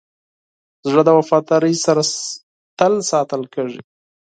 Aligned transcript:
زړه 0.89 1.01
د 1.05 1.09
وفادارۍ 1.19 1.75
سره 1.85 2.01
تل 2.77 2.93
ساتل 3.11 3.41
کېږي. 3.53 3.81